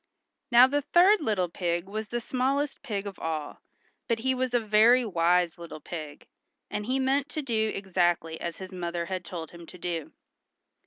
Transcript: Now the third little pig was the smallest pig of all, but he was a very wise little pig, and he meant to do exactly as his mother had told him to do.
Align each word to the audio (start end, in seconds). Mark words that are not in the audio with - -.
Now 0.49 0.65
the 0.65 0.81
third 0.81 1.21
little 1.21 1.47
pig 1.47 1.85
was 1.87 2.07
the 2.07 2.19
smallest 2.19 2.81
pig 2.81 3.05
of 3.05 3.19
all, 3.19 3.61
but 4.07 4.17
he 4.17 4.33
was 4.33 4.51
a 4.55 4.59
very 4.59 5.05
wise 5.05 5.59
little 5.59 5.79
pig, 5.79 6.25
and 6.71 6.87
he 6.87 6.97
meant 6.97 7.29
to 7.29 7.43
do 7.43 7.71
exactly 7.75 8.41
as 8.41 8.57
his 8.57 8.71
mother 8.71 9.05
had 9.05 9.23
told 9.23 9.51
him 9.51 9.67
to 9.67 9.77
do. 9.77 10.11